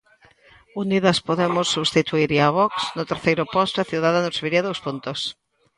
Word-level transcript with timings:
Unidas 0.83 1.17
Podemos 1.27 1.67
substituiría 1.75 2.43
a 2.47 2.53
Vox 2.57 2.73
no 2.97 3.03
terceiro 3.11 3.43
posto 3.55 3.77
e 3.79 3.89
Ciudadanos 3.91 4.33
subiría 4.37 4.65
dous 4.67 4.79
puntos. 4.85 5.19